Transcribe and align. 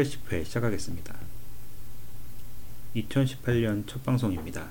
블루투스 0.00 0.20
80회 0.28 0.44
시작하겠습니다. 0.44 1.14
2018년 2.96 3.86
첫 3.86 4.02
방송입니다. 4.02 4.70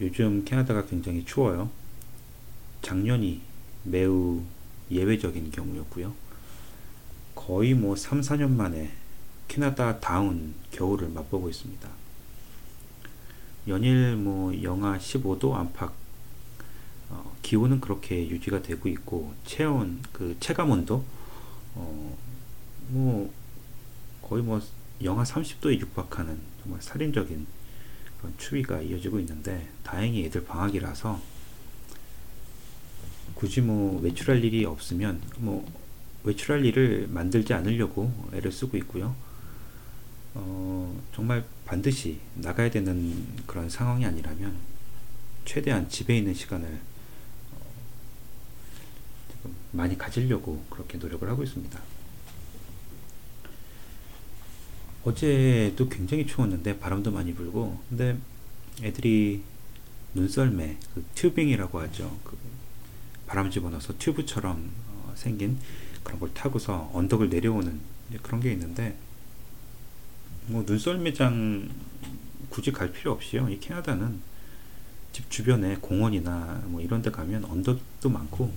요즘 0.00 0.44
캐나다가 0.44 0.84
굉장히 0.84 1.24
추워요. 1.24 1.70
작년이 2.82 3.40
매우 3.84 4.42
예외적인 4.90 5.50
경우였고요. 5.52 6.14
거의 7.34 7.74
뭐 7.74 7.94
3, 7.94 8.20
4년 8.20 8.50
만에 8.50 8.92
캐나다 9.46 10.00
다운 10.00 10.54
겨울을 10.72 11.08
맛보고 11.10 11.48
있습니다. 11.48 11.88
연일 13.68 14.16
뭐 14.16 14.52
영하 14.62 14.98
15도 14.98 15.54
안팎 15.54 15.92
어, 17.10 17.36
기온은 17.42 17.80
그렇게 17.80 18.28
유지가 18.28 18.62
되고 18.62 18.88
있고 18.88 19.32
체온 19.46 20.02
그 20.12 20.36
체감 20.40 20.70
온도 20.70 21.04
어, 21.74 22.16
뭐 22.88 23.32
거의 24.24 24.42
뭐 24.42 24.60
영하 25.02 25.22
30도에 25.22 25.78
육박하는 25.80 26.38
정말 26.62 26.80
살인적인 26.80 27.46
그런 28.18 28.34
추위가 28.38 28.80
이어지고 28.80 29.20
있는데 29.20 29.68
다행히 29.82 30.24
애들 30.24 30.44
방학이라서 30.44 31.20
굳이 33.34 33.60
뭐 33.60 34.00
외출할 34.00 34.42
일이 34.42 34.64
없으면 34.64 35.20
뭐 35.38 35.66
외출할 36.22 36.64
일을 36.64 37.08
만들지 37.08 37.52
않으려고 37.52 38.10
애를 38.32 38.50
쓰고 38.50 38.78
있고요. 38.78 39.14
어, 40.32 41.00
정말 41.14 41.44
반드시 41.66 42.18
나가야 42.34 42.70
되는 42.70 43.26
그런 43.46 43.68
상황이 43.68 44.06
아니라면 44.06 44.56
최대한 45.44 45.88
집에 45.88 46.16
있는 46.16 46.32
시간을 46.32 46.80
어, 49.44 49.50
많이 49.72 49.98
가지려고 49.98 50.64
그렇게 50.70 50.96
노력을 50.96 51.28
하고 51.28 51.42
있습니다. 51.42 51.93
어제도 55.04 55.88
굉장히 55.88 56.26
추웠는데 56.26 56.78
바람도 56.78 57.10
많이 57.10 57.34
불고 57.34 57.80
근데 57.88 58.16
애들이 58.82 59.42
눈썰매 60.14 60.78
그 60.94 61.04
튜빙이라고 61.14 61.80
하죠. 61.80 62.18
그 62.24 62.36
바람 63.26 63.50
집어넣어서 63.50 63.94
튜브처럼 63.98 64.70
어, 64.88 65.12
생긴 65.16 65.58
그런 66.02 66.20
걸 66.20 66.32
타고서 66.32 66.90
언덕을 66.94 67.28
내려오는 67.28 67.80
그런 68.22 68.40
게 68.40 68.52
있는데 68.52 68.96
뭐 70.46 70.64
눈썰매장 70.66 71.68
굳이 72.48 72.72
갈 72.72 72.92
필요 72.92 73.12
없이요. 73.12 73.48
이 73.48 73.60
캐나다는 73.60 74.20
집 75.12 75.30
주변에 75.30 75.76
공원이나 75.80 76.62
뭐 76.66 76.80
이런 76.80 77.02
데 77.02 77.10
가면 77.10 77.44
언덕도 77.44 78.08
많고 78.08 78.52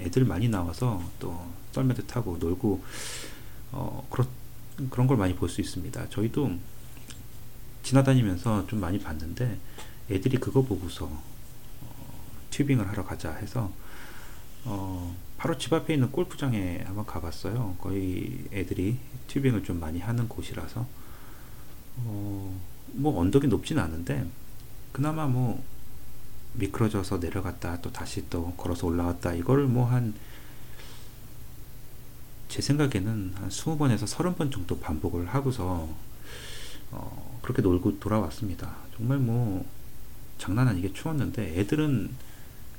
애들 0.00 0.24
많이 0.24 0.48
나와서 0.48 1.02
또 1.18 1.46
썰매도 1.72 2.06
타고 2.06 2.36
놀고 2.38 2.82
어 3.72 4.06
그렇 4.10 4.26
그런 4.90 5.06
걸 5.06 5.16
많이 5.16 5.34
볼 5.34 5.48
수 5.48 5.60
있습니다. 5.60 6.08
저희도 6.10 6.52
지나다니면서 7.82 8.66
좀 8.66 8.80
많이 8.80 8.98
봤는데 8.98 9.58
애들이 10.10 10.38
그거 10.38 10.62
보고서 10.62 11.06
어, 11.06 12.22
튜빙을 12.50 12.88
하러 12.88 13.04
가자 13.04 13.32
해서 13.34 13.72
어, 14.64 15.14
바로 15.38 15.56
집 15.58 15.72
앞에 15.72 15.94
있는 15.94 16.10
골프장에 16.12 16.82
한번 16.84 17.06
가봤어요. 17.06 17.76
거의 17.80 18.44
애들이 18.52 18.98
튜빙을 19.28 19.64
좀 19.64 19.80
많이 19.80 19.98
하는 20.00 20.28
곳이라서 20.28 20.86
어, 22.04 22.60
뭐 22.92 23.20
언덕이 23.20 23.46
높진 23.48 23.78
않은데 23.78 24.26
그나마 24.92 25.26
뭐 25.26 25.62
미끄러져서 26.54 27.18
내려갔다 27.18 27.80
또 27.80 27.92
다시 27.92 28.28
또 28.28 28.52
걸어서 28.56 28.86
올라갔다 28.86 29.34
이거를 29.34 29.66
뭐 29.66 29.86
한 29.86 30.14
제 32.50 32.60
생각에는 32.60 33.32
한 33.34 33.48
20번에서 33.48 34.04
30번 34.04 34.52
정도 34.52 34.78
반복을 34.78 35.26
하고서 35.28 35.88
어, 36.90 37.38
그렇게 37.42 37.62
놀고 37.62 37.98
돌아왔습니다. 38.00 38.76
정말 38.96 39.18
뭐 39.18 39.64
장난 40.38 40.68
아니게 40.68 40.92
추웠는데 40.92 41.58
애들은 41.60 42.10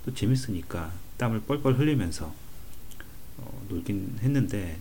또 0.06 0.14
재밌으니까 0.14 0.92
땀을 1.18 1.42
뻘뻘 1.42 1.80
흘리면서 1.80 2.34
어, 3.38 3.66
놀긴 3.70 4.20
했는데 4.22 4.80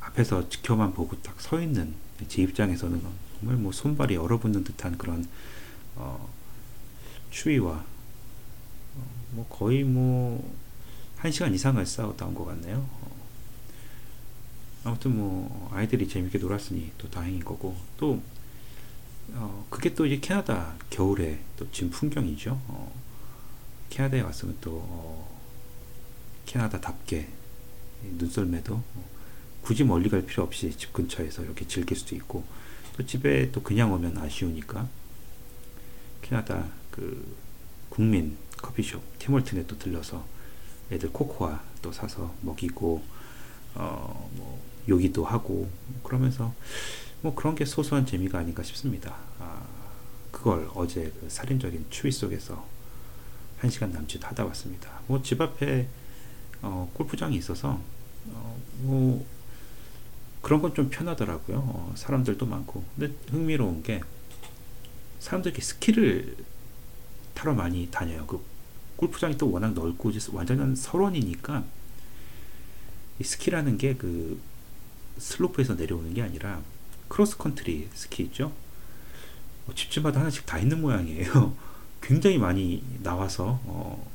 앞에서 0.00 0.48
지켜만 0.48 0.92
보고 0.92 1.16
딱 1.22 1.40
서 1.40 1.60
있는 1.60 1.94
제 2.28 2.42
입장에서는 2.42 3.00
정말 3.38 3.56
뭐 3.56 3.72
손발이 3.72 4.16
얼어붙는 4.16 4.64
듯한 4.64 4.98
그런 4.98 5.26
어, 5.96 6.28
추위와 7.30 7.72
어, 8.96 9.04
뭐 9.32 9.46
거의 9.48 9.84
뭐 9.84 10.60
한 11.20 11.30
시간 11.30 11.52
이상을 11.52 11.84
싸웠다 11.84 12.24
온것 12.26 12.46
같네요. 12.46 12.88
어, 14.84 14.90
아무튼 14.90 15.16
뭐 15.16 15.70
아이들이 15.72 16.08
재밌게 16.08 16.38
놀았으니 16.38 16.92
또 16.98 17.08
다행인 17.10 17.44
거고 17.44 17.76
또 17.96 18.22
어, 19.34 19.66
그게 19.70 19.94
또 19.94 20.06
이제 20.06 20.18
캐나다 20.20 20.74
겨울에 20.90 21.40
또 21.56 21.70
지금 21.70 21.90
풍경이죠. 21.90 22.60
어, 22.68 22.92
캐나다에 23.90 24.20
왔으면 24.20 24.56
또 24.60 24.78
어, 24.82 25.40
캐나다답게 26.46 27.28
눈썰매도 28.02 28.74
어, 28.74 29.04
굳이 29.62 29.84
멀리 29.84 30.08
갈 30.08 30.22
필요 30.22 30.42
없이 30.42 30.74
집 30.76 30.92
근처에서 30.92 31.44
이렇게 31.44 31.66
즐길 31.66 31.96
수도 31.96 32.16
있고 32.16 32.44
또 32.96 33.04
집에 33.04 33.52
또 33.52 33.62
그냥 33.62 33.92
오면 33.92 34.18
아쉬우니까 34.18 34.88
캐나다 36.22 36.66
그 36.90 37.36
국민 37.88 38.36
커피숍 38.56 39.02
티몰튼에 39.18 39.66
또 39.66 39.78
들러서 39.78 40.26
애들 40.90 41.12
코코아 41.12 41.62
또 41.82 41.92
사서 41.92 42.34
먹이고 42.40 43.02
어 43.74 44.28
뭐 44.32 44.60
요기도 44.88 45.24
하고 45.24 45.68
그러면서 46.02 46.54
뭐 47.22 47.34
그런 47.34 47.54
게 47.54 47.64
소소한 47.64 48.06
재미가 48.06 48.38
아닌가 48.38 48.62
싶습니다. 48.62 49.16
아, 49.38 49.62
그걸 50.30 50.68
어제 50.74 51.12
그 51.20 51.28
살인적인 51.28 51.86
추위 51.90 52.10
속에서 52.10 52.66
한 53.58 53.70
시간 53.70 53.92
남짓 53.92 54.24
하다 54.24 54.44
왔습니다. 54.46 55.00
뭐 55.06 55.22
집 55.22 55.40
앞에 55.40 55.86
어, 56.62 56.90
골프장이 56.94 57.36
있어서 57.36 57.80
어, 58.32 58.60
뭐 58.80 59.26
그런 60.42 60.62
건 60.62 60.72
좀 60.74 60.88
편하더라고요. 60.90 61.58
어, 61.58 61.92
사람들도 61.96 62.44
많고. 62.46 62.84
근데 62.96 63.14
흥미로운 63.30 63.82
게 63.82 64.00
사람들이 65.18 65.60
스키를 65.60 66.36
타러 67.34 67.54
많이 67.54 67.88
다녀요. 67.90 68.26
그 68.26 68.42
골프장이 68.96 69.36
또 69.36 69.50
워낙 69.50 69.72
넓고 69.74 70.12
완전한 70.32 70.74
설원이니까 70.74 71.64
이 73.20 73.24
스키라는 73.24 73.78
게 73.78 73.94
그 73.94 74.40
슬로프에서 75.18 75.74
내려오는 75.74 76.14
게 76.14 76.22
아니라 76.22 76.62
크로스컨트리 77.08 77.90
스키 77.92 78.22
있죠? 78.24 78.52
어, 79.66 79.74
집집마다 79.74 80.20
하나씩 80.20 80.46
다 80.46 80.58
있는 80.58 80.80
모양이에요. 80.80 81.54
굉장히 82.00 82.38
많이 82.38 82.82
나와서 83.02 83.60
어, 83.64 84.10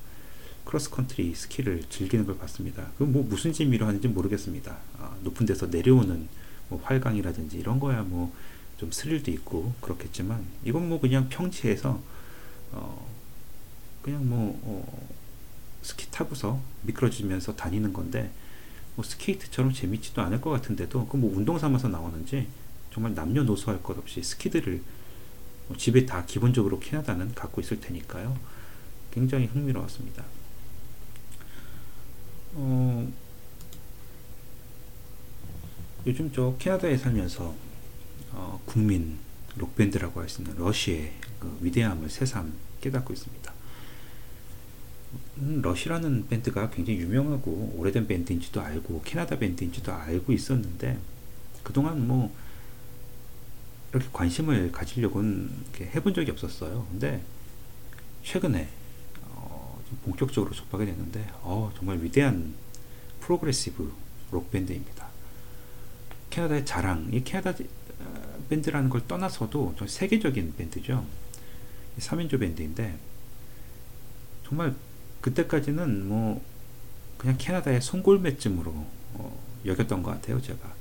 크로스컨트리 0.65 1.35
스키를 1.35 1.83
즐기는 1.89 2.25
걸 2.25 2.37
봤습니다. 2.39 2.89
그뭐 2.97 3.23
무슨 3.23 3.53
재미로 3.53 3.85
하는지 3.85 4.07
모르겠습니다. 4.07 4.77
아, 4.97 5.15
높은 5.21 5.45
데서 5.45 5.67
내려오는 5.67 6.27
뭐 6.69 6.81
활강이라든지 6.83 7.57
이런 7.57 7.79
거야 7.79 8.01
뭐 8.01 8.33
좀 8.77 8.91
스릴도 8.91 9.31
있고 9.31 9.73
그렇겠지만 9.81 10.45
이건 10.63 10.89
뭐 10.89 10.99
그냥 10.99 11.29
평지에서 11.29 12.01
어, 12.71 13.09
그냥 14.01 14.27
뭐 14.27 14.59
어, 14.63 15.07
스키 15.81 16.09
타고서 16.11 16.59
미끄러지면서 16.83 17.55
다니는 17.55 17.93
건데 17.93 18.31
뭐 18.95 19.03
스케이트처럼 19.05 19.73
재밌지도 19.73 20.21
않을 20.21 20.41
것 20.41 20.49
같은데도 20.51 21.07
그 21.07 21.17
뭐 21.17 21.35
운동 21.35 21.57
삼아서 21.59 21.87
나오는지 21.89 22.47
정말 22.93 23.13
남녀노소 23.13 23.71
할 23.71 23.81
것 23.83 23.97
없이 23.97 24.23
스키들을 24.23 24.81
뭐 25.67 25.77
집에 25.77 26.05
다 26.05 26.25
기본적으로 26.25 26.79
캐나다는 26.79 27.33
갖고 27.35 27.59
있을 27.61 27.79
테니까요. 27.81 28.37
굉장히 29.11 29.45
흥미로웠습니다. 29.47 30.23
어, 32.53 33.11
요즘 36.07 36.31
저 36.31 36.55
캐나다에 36.59 36.97
살면서 36.97 37.53
어, 38.31 38.61
국민 38.65 39.17
록밴드라고 39.57 40.21
할 40.21 40.29
수 40.29 40.41
있는 40.41 40.55
러시의 40.57 41.13
그 41.39 41.57
위대함을 41.61 42.09
새삼 42.09 42.53
깨닫고 42.81 43.13
있습니다. 43.13 43.53
음, 45.37 45.61
러시라는 45.61 46.27
밴드가 46.27 46.69
굉장히 46.69 46.99
유명하고 46.99 47.75
오래된 47.77 48.07
밴드인지도 48.07 48.61
알고 48.61 49.01
캐나다 49.03 49.37
밴드인지도 49.37 49.91
알고 49.91 50.33
있었는데 50.33 50.97
그동안 51.63 52.07
뭐 52.07 52.33
이렇게 53.91 54.07
관심을 54.11 54.71
가지려고는 54.71 55.49
해본 55.79 56.13
적이 56.13 56.31
없었어요. 56.31 56.85
근데 56.91 57.21
최근에 58.23 58.67
어, 59.29 59.81
좀 59.87 59.99
본격적으로 60.03 60.53
접하게 60.53 60.85
됐는데 60.85 61.27
어, 61.41 61.71
정말 61.77 62.01
위대한 62.01 62.53
프로그레시브 63.21 63.93
록 64.31 64.51
밴드입니다. 64.51 65.07
캐나다의 66.29 66.65
자랑, 66.65 67.09
이 67.13 67.23
캐나다 67.23 67.51
어, 67.99 68.45
밴드라는 68.49 68.89
걸 68.89 69.07
떠나서도 69.07 69.75
세계적인 69.87 70.55
밴드죠. 70.57 71.05
3인조 71.99 72.39
밴드인데 72.39 72.97
정말 74.45 74.75
그때까지는 75.25 76.07
뭐 76.07 76.43
그냥 77.17 77.35
캐나다의 77.39 77.81
송골매쯤으로 77.81 78.71
어, 79.13 79.43
여겼던 79.65 80.03
것 80.03 80.11
같아요 80.11 80.39
제가 80.39 80.75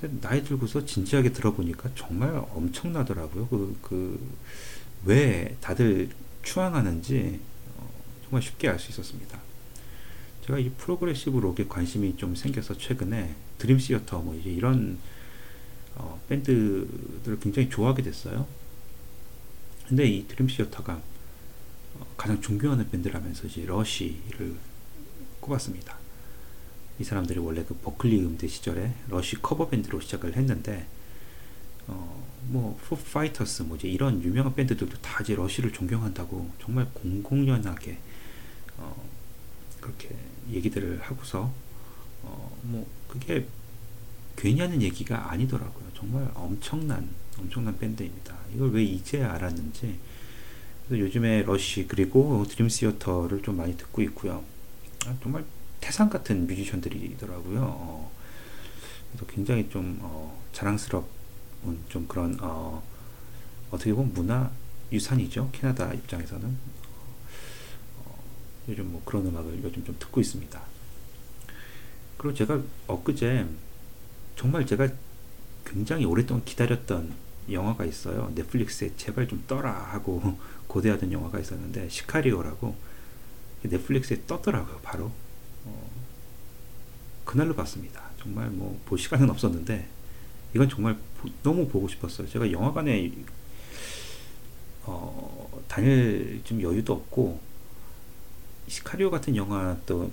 근데 0.00 0.20
나이 0.20 0.44
들고서 0.44 0.84
진지하게 0.84 1.32
들어보니까 1.32 1.90
정말 1.94 2.36
엄청나더라고요. 2.50 3.48
그, 3.48 3.78
그, 3.80 4.36
왜 5.06 5.56
다들 5.60 6.10
추앙하는지 6.42 7.40
어, 7.76 7.90
정말 8.22 8.42
쉽게 8.42 8.68
알 8.68 8.78
수 8.78 8.90
있었습니다. 8.90 9.40
제가 10.44 10.58
이 10.58 10.70
프로그레시브 10.70 11.38
록에 11.38 11.66
관심이 11.66 12.16
좀 12.16 12.36
생겨서 12.36 12.76
최근에 12.76 13.34
드림 13.58 13.78
시어터 13.78 14.20
뭐 14.20 14.34
이제 14.34 14.50
이런 14.50 14.98
어, 15.94 16.20
밴드들을 16.28 17.40
굉장히 17.40 17.70
좋아하게 17.70 18.02
됐어요. 18.02 18.46
근데 19.88 20.06
이 20.06 20.28
드림 20.28 20.48
시어터가 20.48 20.92
어, 20.92 21.15
가장 22.16 22.40
존경하는 22.40 22.90
밴드라면서 22.90 23.46
이제 23.46 23.64
러시를 23.66 24.56
꼽았습니다. 25.40 25.96
이 26.98 27.04
사람들이 27.04 27.38
원래 27.38 27.64
그 27.64 27.74
버클리 27.74 28.18
음대 28.20 28.48
시절에 28.48 28.94
러시 29.08 29.36
커버 29.36 29.68
밴드로 29.68 30.00
시작을 30.00 30.36
했는데 30.36 30.86
어, 31.86 32.26
뭐 32.48 32.78
푸 32.88 33.01
파이터스 33.01 33.62
뭐 33.62 33.76
이제 33.76 33.88
이런 33.88 34.22
유명한 34.22 34.54
밴드들도 34.54 34.98
다 34.98 35.22
이제 35.22 35.34
러시를 35.34 35.72
존경한다고 35.72 36.50
정말 36.60 36.88
공공연하게 36.94 37.98
어, 38.78 39.08
그렇게 39.80 40.16
얘기들을 40.50 41.00
하고서 41.02 41.52
어, 42.22 42.58
뭐 42.62 42.86
그게 43.08 43.46
괜히 44.36 44.60
하는 44.60 44.82
얘기가 44.82 45.30
아니더라고요. 45.30 45.84
정말 45.94 46.30
엄청난 46.34 47.08
엄청난 47.38 47.78
밴드입니다. 47.78 48.36
이걸 48.54 48.70
왜 48.72 48.82
이제 48.82 49.22
알았는지 49.22 49.98
그래서 50.86 51.04
요즘에 51.04 51.42
러시 51.42 51.86
그리고 51.88 52.44
드림 52.48 52.68
시어터를 52.68 53.42
좀 53.42 53.56
많이 53.56 53.76
듣고 53.76 54.02
있고요. 54.02 54.44
아, 55.06 55.14
정말 55.22 55.44
태산 55.80 56.08
같은 56.08 56.46
뮤지션들이더라고요. 56.46 57.60
어, 57.62 58.12
그래서 59.10 59.26
굉장히 59.26 59.68
좀 59.68 59.98
어, 60.00 60.40
자랑스러운 60.52 61.04
좀 61.88 62.06
그런 62.06 62.38
어, 62.40 62.82
어떻게 63.70 63.92
보면 63.92 64.12
문화 64.14 64.50
유산이죠. 64.92 65.50
캐나다 65.52 65.92
입장에서는 65.92 66.56
어, 67.98 68.18
요즘 68.68 68.92
뭐 68.92 69.02
그런 69.04 69.26
음악을 69.26 69.62
요즘 69.64 69.84
좀 69.84 69.96
듣고 69.98 70.20
있습니다. 70.20 70.60
그리고 72.16 72.34
제가 72.34 72.62
엊그제 72.86 73.46
정말 74.36 74.64
제가 74.64 74.88
굉장히 75.64 76.04
오랫동안 76.04 76.44
기다렸던 76.44 77.12
영화가 77.50 77.84
있어요. 77.84 78.30
넷플릭스에 78.34 78.92
제발 78.96 79.28
좀 79.28 79.42
떠라 79.46 79.72
하고 79.72 80.38
고대하던 80.76 81.10
영화가 81.10 81.38
있었는데 81.40 81.88
시카리오라고 81.88 82.76
넷플릭스에 83.62 84.22
떴더라고요. 84.26 84.78
바로 84.82 85.10
어, 85.64 85.90
그날로 87.24 87.54
봤습니다. 87.54 88.02
정말 88.18 88.50
뭐 88.50 88.78
볼 88.84 88.98
시간은 88.98 89.30
없었는데 89.30 89.88
이건 90.54 90.68
정말 90.68 90.96
보, 91.18 91.28
너무 91.42 91.66
보고 91.66 91.88
싶었어요. 91.88 92.28
제가 92.28 92.52
영화관에 92.52 93.10
어, 94.84 95.62
다닐 95.66 96.40
좀 96.44 96.60
여유도 96.60 96.92
없고 96.92 97.40
시카리오 98.68 99.10
같은 99.10 99.34
영화 99.34 99.76
또 99.86 100.10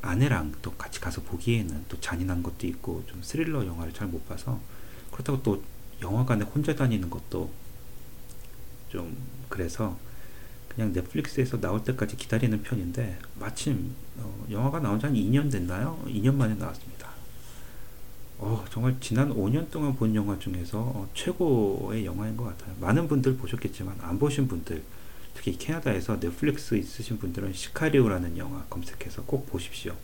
아내랑 0.00 0.52
또 0.62 0.70
같이 0.74 1.00
가서 1.00 1.22
보기에는 1.22 1.86
또 1.88 2.00
잔인한 2.00 2.42
것도 2.44 2.66
있고 2.68 3.02
좀 3.08 3.20
스릴러 3.22 3.66
영화를 3.66 3.92
잘 3.92 4.06
못 4.06 4.26
봐서 4.28 4.60
그렇다고 5.10 5.42
또 5.42 5.62
영화관에 6.00 6.44
혼자 6.44 6.76
다니는 6.76 7.10
것도 7.10 7.50
좀 8.88 9.16
그래서 9.48 9.96
그냥 10.68 10.92
넷플릭스에서 10.92 11.60
나올 11.60 11.82
때까지 11.84 12.16
기다리는 12.16 12.62
편인데 12.62 13.18
마침 13.38 13.94
어, 14.18 14.46
영화가 14.50 14.80
나온 14.80 14.98
지 15.00 15.06
한 15.06 15.14
2년 15.14 15.50
됐나요? 15.50 16.00
2년 16.06 16.34
만에 16.34 16.54
나왔습니다. 16.54 17.08
어, 18.38 18.64
정말 18.70 18.96
지난 19.00 19.34
5년 19.34 19.70
동안 19.70 19.96
본 19.96 20.14
영화 20.14 20.38
중에서 20.38 20.78
어, 20.78 21.08
최고의 21.14 22.04
영화인 22.06 22.36
것 22.36 22.44
같아요. 22.44 22.74
많은 22.80 23.08
분들 23.08 23.36
보셨겠지만 23.36 23.96
안 24.00 24.18
보신 24.18 24.46
분들 24.46 24.82
특히 25.34 25.56
캐나다에서 25.56 26.20
넷플릭스 26.20 26.74
있으신 26.74 27.18
분들은 27.18 27.52
시카리오라는 27.52 28.38
영화 28.38 28.64
검색해서 28.70 29.24
꼭 29.24 29.46
보십시오. 29.46 29.94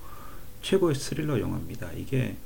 최고의 0.63 0.95
스릴러 0.95 1.41
영화입니다. 1.41 1.93
이게 1.93 2.37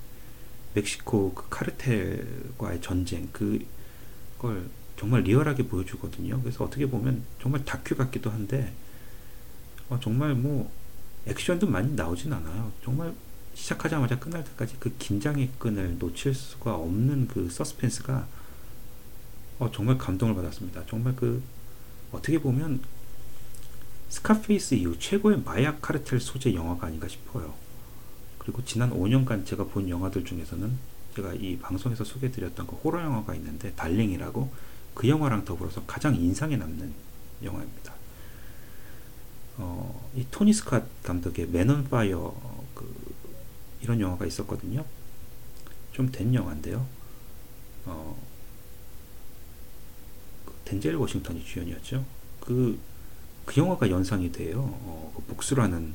멕시코 0.74 1.32
그 1.34 1.48
카르텔과의 1.48 2.80
전쟁 2.82 3.28
그걸 3.32 4.68
정말 4.98 5.22
리얼하게 5.22 5.68
보여주거든요. 5.68 6.40
그래서 6.42 6.64
어떻게 6.64 6.86
보면 6.86 7.22
정말 7.40 7.64
다큐 7.64 7.94
같기도 7.94 8.30
한데 8.30 8.72
어, 9.88 9.98
정말 10.00 10.34
뭐 10.34 10.70
액션도 11.26 11.68
많이 11.68 11.94
나오진 11.94 12.32
않아요. 12.32 12.72
정말 12.84 13.14
시작하자마자 13.54 14.18
끝날 14.18 14.44
때까지 14.44 14.76
그 14.78 14.94
긴장의 14.98 15.50
끈을 15.58 15.98
놓칠 15.98 16.34
수가 16.34 16.74
없는 16.74 17.28
그 17.28 17.48
서스펜스가 17.48 18.26
어, 19.60 19.70
정말 19.72 19.98
감동을 19.98 20.34
받았습니다. 20.34 20.84
정말 20.86 21.14
그 21.14 21.42
어떻게 22.10 22.40
보면 22.40 22.80
스카페이스 24.08 24.74
이후 24.74 24.98
최고의 24.98 25.42
마약 25.44 25.80
카르텔 25.80 26.20
소재 26.20 26.54
영화가 26.54 26.86
아닌가 26.86 27.06
싶어요. 27.06 27.54
그리고 28.38 28.64
지난 28.64 28.90
5년간 28.90 29.46
제가 29.46 29.64
본 29.64 29.88
영화들 29.88 30.24
중에서는 30.24 30.72
제가 31.14 31.34
이 31.34 31.58
방송에서 31.58 32.04
소개해드렸던 32.04 32.66
그 32.66 32.76
호러 32.76 33.02
영화가 33.02 33.34
있는데 33.34 33.72
달링이라고 33.74 34.50
그 34.98 35.08
영화랑 35.08 35.44
더불어서 35.44 35.84
가장 35.84 36.16
인상에 36.16 36.56
남는 36.56 36.92
영화입니다. 37.44 37.94
어, 39.58 40.10
이 40.16 40.26
토니 40.28 40.50
스캇 40.50 40.84
감독의 41.04 41.46
Man 41.50 41.73
on 41.73 41.88
Fire 41.88 42.34
그 42.74 43.14
이런 43.80 44.00
영화가 44.00 44.26
있었거든요. 44.26 44.84
좀 45.92 46.10
된 46.10 46.34
영화인데요. 46.34 46.84
어, 47.86 48.20
그 50.44 50.52
덴젤 50.64 50.96
워싱턴이 50.96 51.44
주연이었죠. 51.44 52.04
그, 52.40 52.76
그 53.46 53.60
영화가 53.60 53.90
연상이 53.90 54.32
돼요. 54.32 54.62
어, 54.82 55.12
그 55.14 55.22
복수라는 55.26 55.94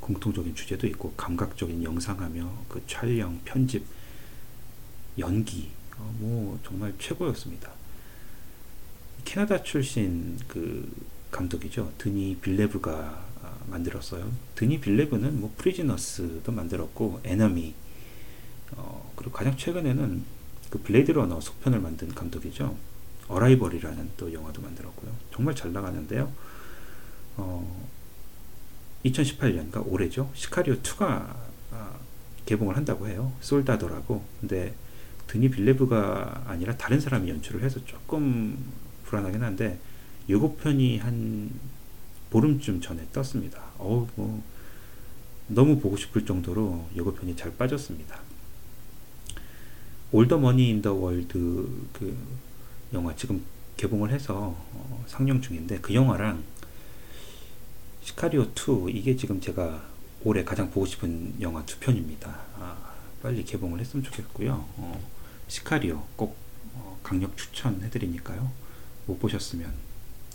공통적인 0.00 0.54
주제도 0.54 0.86
있고 0.86 1.14
감각적인 1.16 1.82
영상하며 1.82 2.64
그 2.68 2.82
촬영, 2.86 3.40
편집, 3.46 3.86
연기 5.18 5.70
어, 5.96 6.14
뭐 6.18 6.58
정말 6.62 6.94
최고였습니다. 6.98 7.78
캐나다 9.24 9.62
출신 9.62 10.38
그 10.48 10.90
감독이죠. 11.30 11.92
드니 11.98 12.36
빌레브가 12.40 13.26
아, 13.42 13.54
만들었어요. 13.66 14.30
드니 14.54 14.80
빌레브는 14.80 15.40
뭐 15.40 15.52
프리즈너스도 15.56 16.50
만들었고 16.52 17.20
에너미 17.24 17.74
어, 18.72 19.12
그리고 19.16 19.32
가장 19.32 19.56
최근에는 19.56 20.24
그 20.70 20.78
블레이드 20.82 21.12
러너 21.12 21.40
속편을 21.40 21.80
만든 21.80 22.08
감독이죠. 22.14 22.76
어라이벌이라는 23.28 24.10
또 24.16 24.32
영화도 24.32 24.62
만들었고요. 24.62 25.12
정말 25.32 25.54
잘 25.54 25.72
나가는데요. 25.72 26.32
어, 27.36 27.88
2018년, 29.04 29.38
그러니까 29.70 29.80
올해죠. 29.82 30.30
시카리오 30.34 30.76
2가 30.76 31.34
아, 31.70 31.96
개봉을 32.46 32.76
한다고 32.76 33.08
해요. 33.08 33.32
솔다도라고. 33.40 34.24
근데 34.40 34.74
드니 35.26 35.50
빌레브가 35.50 36.44
아니라 36.46 36.76
다른 36.76 37.00
사람이 37.00 37.28
연출을 37.28 37.62
해서 37.62 37.84
조금 37.84 38.58
불안하긴 39.08 39.42
한데 39.42 39.78
예고편이 40.28 40.98
한 40.98 41.50
보름쯤 42.30 42.80
전에 42.82 43.06
떴습니다. 43.12 43.62
어우 43.78 44.06
뭐 44.16 44.42
너무 45.46 45.80
보고 45.80 45.96
싶을 45.96 46.26
정도로 46.26 46.86
예고편이 46.94 47.36
잘 47.36 47.56
빠졌습니다. 47.56 48.20
All 50.12 50.25
the 50.25 50.38
Money 50.38 50.68
in 50.68 50.82
the 50.82 50.92
World 50.92 51.68
그 51.92 52.16
영화 52.92 53.14
지금 53.16 53.42
개봉을 53.76 54.10
해서 54.10 54.54
어, 54.72 55.04
상영 55.06 55.40
중인데 55.40 55.78
그 55.80 55.94
영화랑 55.94 56.42
시카리오 58.02 58.42
2 58.42 58.90
이게 58.90 59.16
지금 59.16 59.40
제가 59.40 59.82
올해 60.24 60.44
가장 60.44 60.70
보고 60.70 60.84
싶은 60.84 61.34
영화 61.40 61.64
두 61.64 61.78
편입니다. 61.78 62.28
아, 62.58 62.76
빨리 63.22 63.44
개봉을 63.44 63.80
했으면 63.80 64.02
좋겠고요. 64.04 64.52
어, 64.76 65.08
시카리오 65.48 66.02
꼭 66.16 66.36
어, 66.74 66.98
강력 67.02 67.36
추천해드리니까요. 67.36 68.67
못 69.08 69.18
보셨으면 69.18 69.72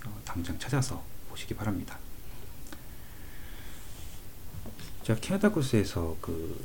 어, 0.05 0.21
당장 0.25 0.59
찾아서 0.59 1.01
보시기 1.29 1.53
바랍니다. 1.53 1.97
제가 5.03 5.19
캐나다 5.21 5.49
구스에서 5.51 6.17
그 6.19 6.61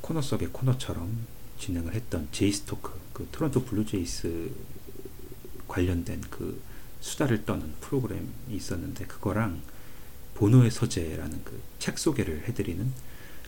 코너 0.00 0.22
속의 0.22 0.48
코너처럼 0.52 1.26
진행을 1.58 1.94
했던 1.94 2.28
제이스토크, 2.32 2.98
그 3.12 3.28
토론토 3.30 3.64
블루제이스 3.64 4.50
관련된 5.68 6.22
그 6.30 6.60
수다를 7.00 7.44
떠는 7.44 7.74
프로그램이 7.80 8.28
있었는데 8.50 9.06
그거랑 9.06 9.60
보노의 10.34 10.70
서재라는 10.70 11.44
그 11.44 11.72
책 11.82 11.98
소개를 11.98 12.44
해드리는 12.46 12.92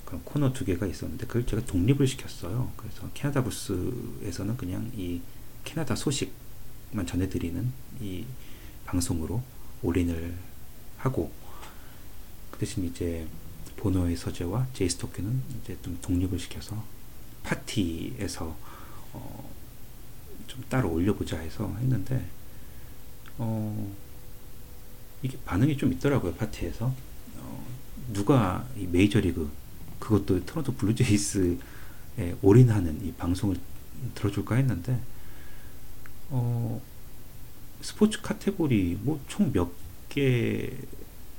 그런 0.05 0.21
코너 0.25 0.53
두 0.53 0.65
개가 0.65 0.87
있었는데 0.87 1.25
그걸 1.29 1.47
제가 1.47 1.65
독립을 1.67 2.05
시켰어요. 2.05 2.73
그래서 2.77 3.09
캐나다 3.15 3.45
구스에서는 3.45 4.57
그냥 4.57 4.91
이 4.97 5.21
캐나다 5.63 5.95
소식 5.95 6.33
만 6.93 7.07
전해드리는 7.07 7.73
이 8.01 8.25
방송으로 8.85 9.43
올인을 9.83 10.35
하고 10.99 11.33
그 12.51 12.59
대신 12.59 12.85
이제 12.85 13.27
보노의 13.77 14.17
서재와 14.17 14.69
제이스토크는 14.73 15.43
이제 15.63 15.77
좀 15.83 15.99
독립을 16.01 16.39
시켜서 16.39 16.83
팟티에서 17.43 18.57
어, 19.13 19.51
좀 20.47 20.65
따로 20.69 20.91
올려보자 20.93 21.39
해서 21.39 21.75
했는데 21.81 22.25
어, 23.39 23.93
이게 25.23 25.39
반응이 25.45 25.77
좀 25.77 25.93
있더라고요 25.93 26.35
팟티에서. 26.35 26.95
어, 27.39 27.67
누가 28.13 28.67
이 28.77 28.87
메이저리그 28.87 29.51
그것도 29.99 30.45
토론토 30.45 30.75
블루제이스에 30.75 31.57
올인하는 32.43 33.05
이 33.05 33.13
방송을 33.13 33.59
들어줄까 34.15 34.57
했는데 34.57 35.01
어, 36.31 36.81
스포츠 37.81 38.21
카테고리 38.23 38.99
뭐 39.03 39.21
총 39.29 39.53
몇 39.53 39.69
개 40.09 40.71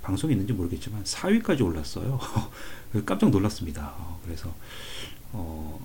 방송이 0.01 0.34
있는지 0.34 0.51
모르겠지만 0.54 1.04
4위까지 1.04 1.65
올랐어요. 1.65 2.20
깜짝 3.06 3.30
놀랐습니다. 3.30 3.94
어, 3.98 4.20
그래서 4.24 4.54
어, 5.32 5.80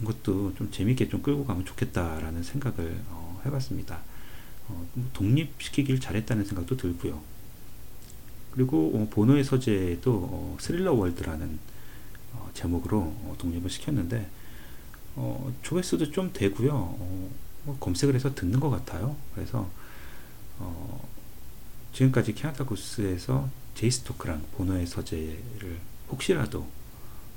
이것도 0.00 0.54
좀 0.54 0.70
재밌게 0.70 1.08
좀 1.08 1.22
끌고 1.22 1.44
가면 1.44 1.64
좋겠다라는 1.66 2.42
생각을 2.42 3.00
어, 3.08 3.40
해봤습니다. 3.44 4.00
어, 4.68 4.86
뭐 4.94 5.06
독립시키길 5.12 6.00
잘했다는 6.00 6.44
생각도 6.44 6.76
들고요. 6.76 7.20
그리고 8.50 8.90
어, 8.94 9.08
보노의 9.10 9.44
서재도 9.44 10.12
어, 10.12 10.56
스릴러 10.58 10.94
월드라는 10.94 11.58
어, 12.32 12.50
제목으로 12.54 12.98
어, 12.98 13.34
독립을 13.38 13.68
시켰는데 13.70 14.28
어, 15.16 15.52
조회수도 15.62 16.10
좀 16.10 16.32
되고요. 16.32 16.72
검색을 17.80 18.14
해서 18.14 18.34
듣는 18.34 18.60
것 18.60 18.70
같아요. 18.70 19.16
그래서 19.34 19.70
어, 20.58 21.08
지금까지 21.92 22.34
캐나다 22.34 22.64
구스에서 22.64 23.48
제이스토크랑 23.74 24.46
보노의 24.52 24.86
서재를 24.86 25.78
혹시라도 26.10 26.68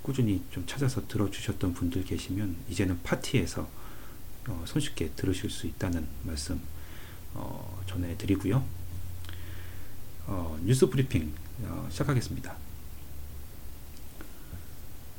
꾸준히 0.01 0.44
좀 0.51 0.65
찾아서 0.67 1.08
들어주셨던 1.08 1.74
분들 1.74 2.03
계시면 2.05 2.55
이제는 2.70 3.01
파티에서 3.03 3.67
어, 4.48 4.63
손쉽게 4.67 5.12
들으실 5.15 5.50
수 5.50 5.67
있다는 5.67 6.08
말씀 6.24 6.62
어, 7.34 7.84
전해드리고요. 7.88 8.63
어, 10.27 10.60
뉴스 10.63 10.88
브리핑 10.89 11.34
어, 11.63 11.88
시작하겠습니다. 11.91 12.55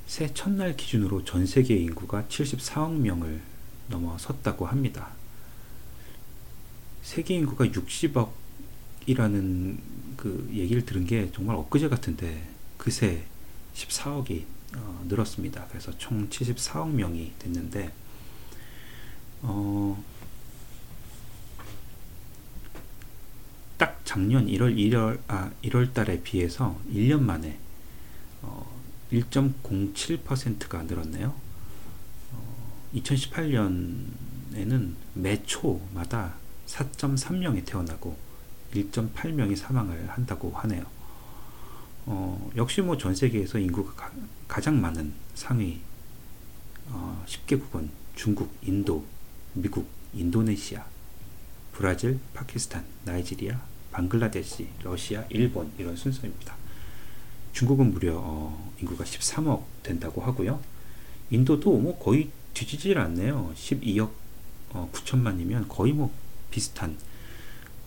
새 0.07 0.33
첫날 0.33 0.77
기준으로 0.77 1.25
전 1.25 1.47
세계 1.47 1.77
인구가 1.77 2.25
74억 2.29 2.93
명을 2.93 3.43
넘어섰다고 3.89 4.67
합니다. 4.67 5.11
세계 7.03 7.35
인구가 7.35 7.65
60억이라는 7.67 9.79
그 10.17 10.49
얘기를 10.53 10.85
들은 10.85 11.07
게 11.07 11.31
정말 11.33 11.57
엊그제 11.57 11.89
같은데 11.89 12.49
그새 12.77 13.25
14억이 13.75 14.45
어, 14.77 15.05
늘었습니다. 15.09 15.67
그래서 15.69 15.97
총 15.99 16.29
74억 16.29 16.91
명이 16.91 17.33
됐는데 17.39 17.93
어, 19.43 20.03
딱 23.77 24.01
작년 24.05 24.47
1월 24.47 24.77
1월 24.77 25.21
아 25.29 25.51
1월 25.63 25.93
달에 25.93 26.23
비해서 26.23 26.79
1년 26.93 27.21
만에 27.21 27.59
어, 28.43 28.67
1.07%가 29.13 30.83
늘었네요. 30.83 31.46
어, 32.97 33.03
2018년에는 33.03 34.95
매 35.15 35.43
초마다 35.45 36.35
4.3명이 36.67 37.65
태어나고 37.65 38.17
1.8명이 38.75 39.57
사망을 39.57 40.09
한다고 40.09 40.51
하네요. 40.53 40.85
어, 42.07 42.51
역시 42.57 42.81
뭐 42.81 42.97
전 42.97 43.15
세계에서 43.15 43.59
인구가 43.59 44.11
가, 44.49 44.61
장 44.61 44.81
많은 44.81 45.13
상위 45.35 45.81
어, 46.89 47.25
10개국은 47.27 47.89
중국, 48.15 48.51
인도, 48.63 49.05
미국, 49.55 49.87
인도네시아, 50.15 50.85
브라질, 51.73 52.19
파키스탄, 52.33 52.85
나이지리아, 53.05 53.61
방글라데시, 53.93 54.69
러시아, 54.83 55.25
일본 55.31 55.71
이런 55.79 55.97
순서입니다. 55.97 56.55
중국은 57.53 57.93
무려 57.93 58.15
어, 58.17 58.73
인구가 58.81 59.05
13억 59.05 59.65
된다고 59.83 60.23
하고요. 60.23 60.61
인도도 61.31 61.77
뭐 61.79 61.99
거의 61.99 62.31
뒤지질 62.57 62.99
않네요. 62.99 63.53
12억 63.55 64.11
어, 64.71 64.91
9천만이면 64.93 65.69
거의 65.69 65.93
뭐 65.93 66.13
비슷한 66.51 66.97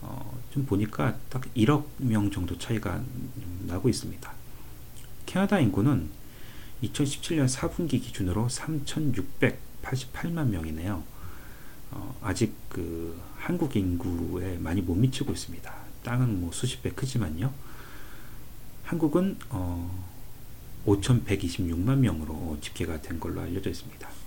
어, 0.00 0.40
좀 0.52 0.64
보니까 0.64 1.18
딱 1.28 1.42
1억 1.56 1.86
명 1.98 2.30
정도 2.30 2.56
차이가 2.56 3.02
나고 3.66 3.88
있습니다. 3.88 4.32
캐나다 5.26 5.58
인구는 5.58 6.08
2017년 6.84 7.48
4분기 7.48 8.00
기준으로 8.00 8.46
3,688만 8.46 10.46
명이네요. 10.46 11.02
어, 11.90 12.16
아직 12.22 12.54
그 12.68 13.20
한국 13.36 13.74
인구에 13.74 14.56
많이 14.58 14.82
못 14.82 14.94
미치고 14.94 15.32
있습니다. 15.32 15.74
땅은 16.04 16.42
뭐 16.42 16.52
수십 16.52 16.80
배 16.82 16.90
크지만요. 16.90 17.52
한국은 18.84 19.36
어, 19.48 20.06
5,126만 20.86 21.98
명으로 21.98 22.58
집계가 22.60 23.02
된 23.02 23.18
걸로 23.18 23.40
알려져 23.40 23.70
있습니다. 23.70 24.19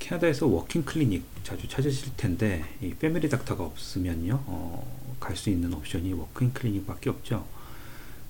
캐나다에서 0.00 0.46
walk-in 0.46 0.84
clinic 0.84 1.22
자주 1.44 1.68
찾으실 1.68 2.16
텐데 2.16 2.64
이 2.82 2.92
family 2.94 3.28
doctor가 3.28 3.64
없으면요 3.64 4.42
어, 4.46 5.16
갈 5.20 5.36
수 5.36 5.50
있는 5.50 5.72
옵션이 5.72 6.12
walk-in 6.14 6.52
clinic밖에 6.52 7.10
없죠. 7.10 7.46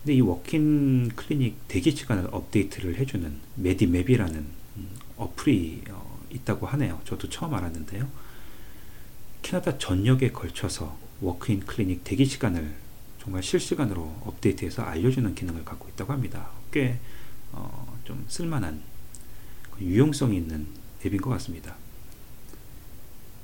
근데 0.03 0.15
이 0.15 0.21
walk-in 0.21 1.09
clinic 1.17 1.69
대기 1.69 1.93
시간을 1.93 2.29
업데이트를 2.33 2.97
해주는 2.97 3.33
메디맵이라는 3.55 4.35
음, 4.77 4.89
어플이 5.17 5.85
어, 5.91 6.21
있다고 6.31 6.67
하네요. 6.67 7.01
저도 7.05 7.29
처음 7.29 7.55
알았는데요. 7.55 8.09
캐나다 9.43 9.79
전역에 9.79 10.33
걸쳐서 10.33 10.99
walk-in 11.21 11.61
clinic 11.61 12.05
대기 12.05 12.25
시간을 12.27 12.75
정말 13.23 13.43
실시간으로 13.43 14.03
업데이트해서 14.25 14.83
알려주는 14.83 15.35
기능을 15.35 15.65
갖고 15.65 15.89
있다고 15.89 16.13
합니다. 16.13 16.51
꽤좀 16.73 16.99
어, 17.53 17.97
쓸만한 18.29 18.83
유용성이 19.81 20.37
있는 20.37 20.67
앱인 21.05 21.21
것 21.21 21.31
같습니다. 21.31 21.77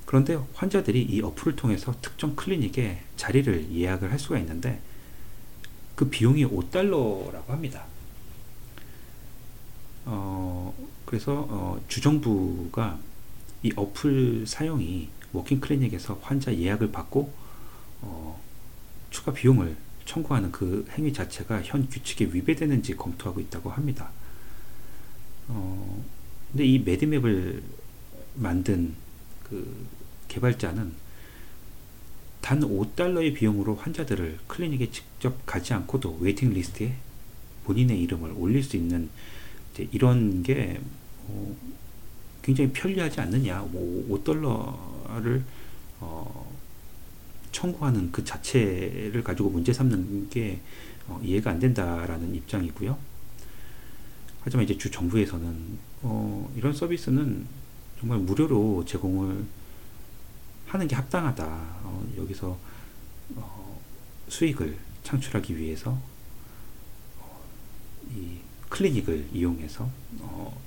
그런데 0.05 0.39
환자들이 0.55 1.03
이 1.03 1.21
어플을 1.21 1.57
통해서 1.57 1.95
특정 2.01 2.37
클리닉에 2.37 3.03
자리를 3.17 3.73
예약을 3.73 4.13
할 4.13 4.19
수가 4.19 4.39
있는데 4.39 4.81
그 5.97 6.09
비용이 6.09 6.45
5달러라고 6.47 7.49
합니다. 7.49 7.85
어, 10.05 10.73
그래서 11.05 11.47
어, 11.49 11.81
주정부가 11.89 12.99
이 13.63 13.73
어플 13.75 14.47
사용이 14.47 15.09
walk-in 15.33 15.61
clinic에서 15.61 16.21
환자 16.23 16.55
예약을 16.55 16.93
받고 16.93 17.33
어, 18.03 18.41
추가 19.11 19.33
비용을 19.33 19.77
청구하는 20.05 20.53
그 20.53 20.87
행위 20.93 21.13
자체가 21.13 21.63
현 21.63 21.89
규칙에 21.89 22.27
위배되는지 22.27 22.97
검토하고 22.97 23.41
있다고 23.41 23.71
합니다. 23.71 24.11
어, 25.49 26.05
근데 26.57 26.71
이 26.71 26.79
메디맵을 26.79 27.63
만든 28.37 28.95
그 29.45 29.87
개발자는 30.29 30.91
단 32.41 32.61
5달러의 32.61 33.35
비용으로 33.35 33.75
환자들을 33.75 34.39
클리닉에 34.47 34.91
직접 34.91 35.45
가지 35.45 35.75
않고도 35.75 36.17
waiting 36.19 36.55
list에 36.55 36.95
본인의 37.65 38.01
이름을 38.01 38.33
올릴 38.39 38.63
수 38.63 38.79
있는 38.79 39.11
이런 39.93 40.43
게 40.43 40.81
어, 41.27 41.55
굉장히 42.41 42.73
편리하지 42.73 43.21
않느냐. 43.21 43.61
뭐 43.71 44.19
5달러를 44.25 45.43
어, 46.01 46.57
청구하는 47.53 48.11
그 48.13 48.25
자체를 48.25 49.23
가지고 49.23 49.51
문제 49.51 49.75
삼는 49.75 50.31
게 50.31 50.61
어, 51.07 51.21
이해가 51.23 51.51
안 51.51 51.59
된다라는 51.59 52.35
입장이고요. 52.35 53.16
하지만 54.47 54.63
이제 54.63 54.79
주 54.79 54.89
정부에서는 54.93 55.79
어, 56.03 56.53
이런 56.55 56.73
서비스는 56.73 57.49
정말 57.99 58.21
무료로 58.21 58.85
제공을 58.87 59.45
하는 60.69 60.87
게 60.87 60.95
합당하다. 60.95 61.45
어, 61.83 62.07
여기서 62.17 62.57
어, 63.35 63.81
수익을 64.29 64.79
창출하기 65.03 65.59
위해서 65.59 65.99
어, 67.19 67.41
이 68.15 68.39
클리닉을 68.69 69.31
이용해서 69.33 69.91
어, 70.21 70.61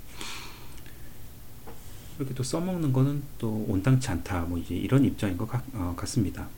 이렇게 2.17 2.33
또 2.33 2.43
써먹는 2.43 2.91
거는 2.91 3.23
또 3.37 3.65
온당치 3.69 4.09
않다. 4.09 4.41
뭐 4.41 4.57
이제 4.57 4.75
이런 4.75 5.05
입장인 5.05 5.37
것 5.37 5.47
같, 5.47 5.63
어, 5.73 5.93
같습니다. 5.95 6.49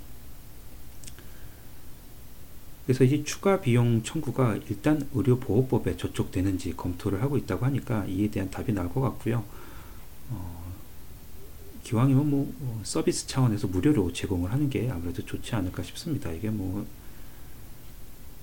그래서 2.91 3.05
이 3.05 3.23
추가 3.23 3.61
비용 3.61 4.03
청구가 4.03 4.57
일단 4.69 5.07
의료보호법에 5.13 5.95
저촉되는지 5.95 6.75
검토를 6.75 7.21
하고 7.21 7.37
있다고 7.37 7.65
하니까 7.65 8.05
이에 8.05 8.29
대한 8.29 8.51
답이 8.51 8.73
나올 8.73 8.93
것 8.93 8.99
같고요. 8.99 9.45
어, 10.29 10.73
기왕이면 11.83 12.29
뭐, 12.29 12.53
뭐 12.59 12.81
서비스 12.83 13.27
차원에서 13.27 13.67
무료로 13.67 14.11
제공을 14.11 14.51
하는 14.51 14.69
게 14.69 14.89
아무래도 14.91 15.25
좋지 15.25 15.55
않을까 15.55 15.83
싶습니다. 15.83 16.33
이게 16.33 16.49
뭐 16.49 16.85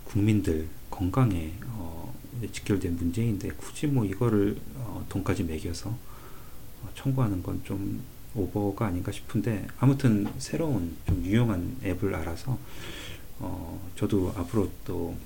국민들 0.05 0.67
건강에 0.88 1.52
어, 1.67 2.14
직결된 2.50 2.97
문제인데 2.97 3.50
굳이 3.50 3.87
뭐 3.87 4.07
이거를 4.07 4.57
어, 4.76 5.05
돈까지 5.11 5.45
매겨서 5.45 5.90
어, 5.90 6.88
청구하는 6.95 7.43
건 7.43 7.61
좀 7.64 8.02
오버가 8.35 8.87
아닌가 8.87 9.11
싶은데 9.11 9.67
아무튼 9.78 10.26
새로운 10.38 10.97
좀 11.07 11.25
유용한 11.25 11.76
앱을 11.83 12.14
알아서 12.14 12.59
어, 13.40 13.90
저도 13.97 14.33
앞으로 14.37 14.71
또 14.85 15.16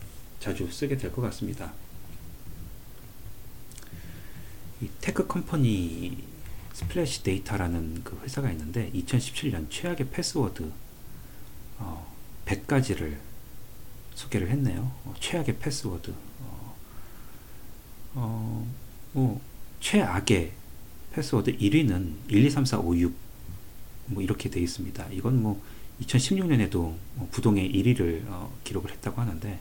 자주 0.40 0.70
쓰게 0.70 0.96
될 0.96 1.12
것 1.12 1.22
같습니다. 1.22 1.72
이 4.80 4.88
tech 5.00 5.26
company 5.26 6.24
스플래시 6.74 7.22
데이터라는 7.22 8.02
그 8.02 8.18
회사가 8.24 8.50
있는데 8.52 8.90
2017년 8.92 9.70
최악의 9.70 10.08
패스워드 10.10 10.70
어, 11.78 12.12
100가지를 12.46 13.16
소개를 14.14 14.50
했네요. 14.50 14.92
어, 15.04 15.14
최악의 15.20 15.58
패스워드. 15.58 16.12
어, 16.40 16.76
어, 18.14 18.66
뭐 19.12 19.40
최악의 19.80 20.52
패스워드 21.12 21.58
1위는 21.58 22.14
123456 22.28 23.14
뭐 24.06 24.22
이렇게 24.22 24.50
돼 24.50 24.60
있습니다. 24.60 25.08
이건 25.12 25.42
뭐 25.42 25.62
2016년에도 26.02 26.72
뭐 27.14 27.28
부동의 27.30 27.72
1위를 27.72 28.24
어, 28.26 28.52
기록을 28.64 28.90
했다고 28.90 29.20
하는데 29.20 29.60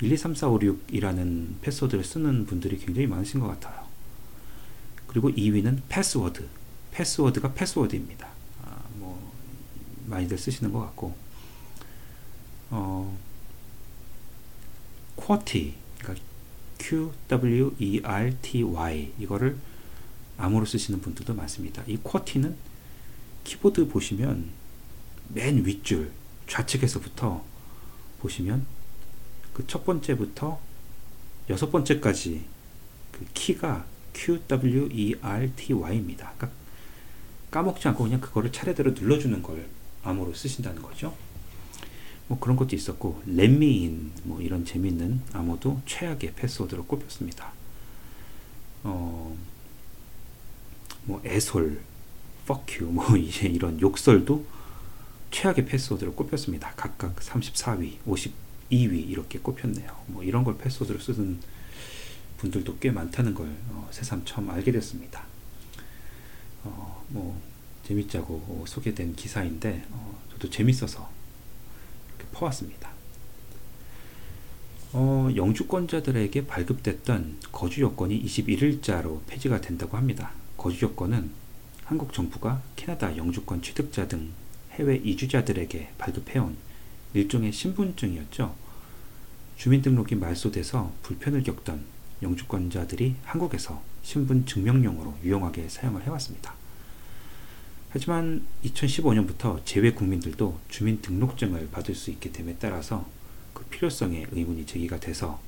123456이라는 0.00 1.60
패스워드를 1.60 2.04
쓰는 2.04 2.46
분들이 2.46 2.78
굉장히 2.78 3.06
많으신 3.06 3.40
것 3.40 3.46
같아요. 3.48 3.84
그리고 5.06 5.30
2위는 5.30 5.82
패스워드. 5.88 6.46
패스워드가 6.90 7.52
패스워드입니다. 7.54 8.28
아, 8.64 8.82
뭐 8.96 9.32
많이들 10.06 10.38
쓰시는 10.38 10.72
것 10.72 10.80
같고 10.80 11.14
어, 12.70 13.16
QWERTY 15.16 15.74
그러니까 15.98 16.24
Q 16.78 17.12
W 17.28 17.74
E 17.78 18.00
R 18.02 18.36
T 18.42 18.62
Y 18.62 19.12
이거를 19.18 19.56
암호로 20.36 20.66
쓰시는 20.66 21.00
분들도 21.00 21.34
많습니다. 21.34 21.82
이 21.86 21.96
QWERTY는 21.96 22.56
키보드 23.44 23.88
보시면 23.88 24.50
맨 25.34 25.64
윗줄 25.64 26.12
좌측에서부터 26.46 27.44
보시면 28.20 28.66
그 29.52 29.64
첫 29.66 29.84
번째부터 29.84 30.60
여섯 31.50 31.70
번째까지 31.70 32.44
그 33.12 33.24
키가 33.34 33.86
QWERTY입니다. 34.12 35.12
그러니까 36.36 36.50
까먹지 37.50 37.88
않고 37.88 38.04
그냥 38.04 38.20
그거를 38.20 38.52
차례대로 38.52 38.92
눌러주는 38.92 39.42
걸 39.42 39.66
암호로 40.02 40.34
쓰신다는 40.34 40.82
거죠. 40.82 41.14
뭐 42.26 42.38
그런 42.40 42.56
것도 42.56 42.74
있었고 42.74 43.22
렛미인 43.26 44.12
뭐 44.24 44.40
이런 44.40 44.64
재밌는 44.64 45.20
암호도 45.32 45.82
최악의 45.86 46.34
패스워드로 46.34 46.86
꼽혔습니다. 46.86 47.52
어, 48.82 49.36
뭐 51.04 51.20
애솔, 51.24 51.80
fuck 52.44 52.78
you 52.80 52.92
뭐 52.92 53.16
이제 53.18 53.46
이런 53.46 53.80
욕설도 53.80 54.44
최악의 55.34 55.66
패스워드로 55.66 56.14
꼽혔습니다. 56.14 56.72
각각 56.76 57.16
34위, 57.16 57.98
52위 58.06 59.10
이렇게 59.10 59.40
꼽혔네요. 59.40 60.04
뭐 60.06 60.22
이런 60.22 60.44
걸 60.44 60.56
패스워드로 60.56 61.00
쓰는 61.00 61.40
분들도 62.36 62.78
꽤 62.78 62.92
많다는 62.92 63.34
걸 63.34 63.48
어, 63.70 63.88
새삼 63.90 64.24
처음 64.24 64.48
알게 64.50 64.70
됐습니다. 64.70 65.24
어, 66.62 67.04
뭐 67.08 67.42
재밌자고 67.82 68.64
소개된 68.68 69.16
기사인데 69.16 69.84
어, 69.90 70.22
저도 70.30 70.50
재밌어서 70.50 71.10
이렇게 72.10 72.30
퍼왔습니다. 72.32 72.90
어, 74.92 75.28
영주권자들에게 75.34 76.46
발급됐던 76.46 77.38
거주 77.50 77.80
요건이 77.80 78.24
21일자로 78.24 79.26
폐지가 79.26 79.60
된다고 79.60 79.96
합니다. 79.96 80.30
거주 80.56 80.84
요건은 80.84 81.32
한국 81.82 82.12
정부가 82.12 82.62
캐나다 82.76 83.16
영주권 83.16 83.62
취득자 83.62 84.06
등 84.06 84.30
해외 84.74 84.96
이주자들에게 84.96 85.92
발급해온 85.98 86.56
일종의 87.14 87.52
신분증이었죠. 87.52 88.54
주민등록이 89.56 90.16
말소돼서 90.16 90.92
불편을 91.02 91.44
겪던 91.44 91.84
영주권자들이 92.22 93.16
한국에서 93.24 93.82
신분 94.02 94.46
증명용으로 94.46 95.16
유용하게 95.22 95.68
사용을 95.68 96.02
해왔습니다. 96.04 96.54
하지만 97.90 98.44
2015년부터 98.64 99.64
재외 99.64 99.92
국민들도 99.92 100.58
주민등록증을 100.68 101.68
받을 101.70 101.94
수 101.94 102.10
있게 102.10 102.32
됨에 102.32 102.56
따라서 102.58 103.08
그 103.52 103.64
필요성에 103.66 104.26
의문이 104.32 104.66
제기가 104.66 104.98
돼서 104.98 105.40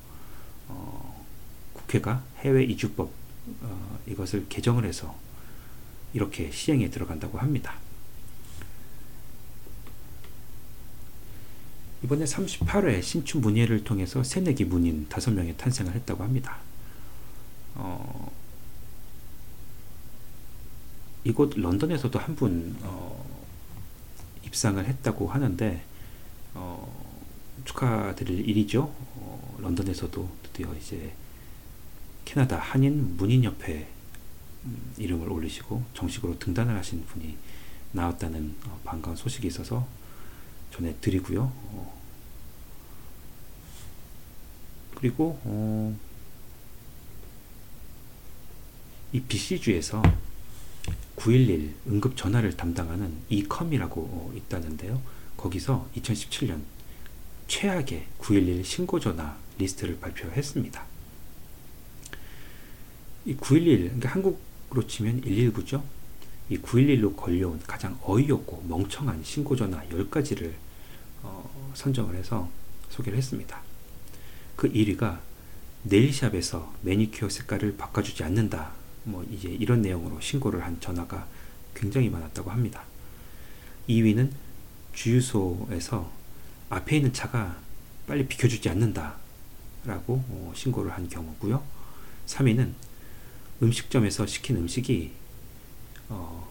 어, 0.69 1.25
국회가 1.73 2.23
해외 2.39 2.63
이주법 2.63 3.11
어, 3.61 3.99
이것을 4.07 4.47
개정을 4.47 4.85
해서 4.85 5.13
이렇게 6.13 6.49
시행에 6.49 6.89
들어간다고 6.89 7.37
합니다. 7.37 7.75
이번에 12.03 12.25
38회 12.25 13.01
신춘 13.01 13.41
문예를 13.41 13.83
통해서 13.83 14.23
새내기 14.23 14.65
문인 14.65 15.07
5명이 15.09 15.57
탄생을 15.57 15.93
했다고 15.93 16.23
합니다. 16.23 16.57
어, 17.75 18.31
이곳 21.23 21.53
런던에서도 21.55 22.17
한분 22.19 22.75
어, 22.81 23.25
입상을 24.45 24.83
했다고 24.83 25.27
하는데 25.27 25.83
어, 26.53 27.07
축하드릴 27.65 28.47
일이죠. 28.47 28.93
어, 29.15 29.57
런던에서도 29.59 30.29
드디어 30.43 30.73
이제 30.75 31.13
캐나다 32.25 32.57
한인 32.57 33.17
문인협회 33.17 33.87
음, 34.65 34.93
이름을 34.97 35.31
올리시고 35.31 35.83
정식으로 35.93 36.37
등단을 36.39 36.75
하신 36.77 37.05
분이 37.05 37.37
나왔다는 37.91 38.55
어, 38.65 38.79
반가운 38.83 39.15
소식이 39.15 39.47
있어서 39.47 39.87
전해드리고요. 40.71 41.41
어, 41.41 42.01
그리고 44.95 45.39
어, 45.43 45.95
이 49.13 49.21
BC주에서 49.21 50.01
911 51.15 51.75
응급 51.87 52.15
전화를 52.17 52.55
담당하는 52.57 53.13
이컴이라고 53.29 54.01
어, 54.01 54.33
있다는데요. 54.35 55.01
거기서 55.37 55.87
2017년 55.95 56.61
최악의 57.47 58.07
911 58.17 58.65
신고 58.65 58.99
전화 58.99 59.37
리스트를 59.57 59.99
발표했습니다. 59.99 60.85
이 63.25 63.35
911, 63.35 63.83
그러니까 63.85 64.09
한국으로 64.09 64.87
치면 64.87 65.21
119죠. 65.21 65.83
이 66.49 66.57
911로 66.57 67.15
걸려온 67.15 67.59
가장 67.67 67.97
어이없고 68.03 68.63
멍청한 68.67 69.23
신고 69.23 69.55
전화 69.55 69.83
10가지를 69.87 70.53
어, 71.23 71.71
선정을 71.73 72.15
해서 72.15 72.49
소개를 72.89 73.17
했습니다. 73.17 73.61
그 74.55 74.71
1위가 74.71 75.19
네일샵에서 75.83 76.73
매니큐어 76.81 77.29
색깔을 77.29 77.77
바꿔주지 77.77 78.23
않는다. 78.23 78.71
뭐 79.03 79.25
이제 79.31 79.49
이런 79.49 79.81
내용으로 79.81 80.19
신고를 80.19 80.63
한 80.63 80.79
전화가 80.79 81.27
굉장히 81.75 82.09
많았다고 82.09 82.49
합니다. 82.49 82.83
2위는 83.89 84.31
주유소에서 84.93 86.11
앞에 86.69 86.97
있는 86.97 87.13
차가 87.13 87.57
빨리 88.07 88.25
비켜주지 88.25 88.69
않는다. 88.69 89.15
라고 89.85 90.23
어, 90.27 90.51
신고를 90.55 90.91
한 90.91 91.07
경우고요. 91.07 91.63
3위는 92.25 92.73
음식점에서 93.61 94.25
시킨 94.25 94.57
음식이 94.57 95.11
어, 96.09 96.47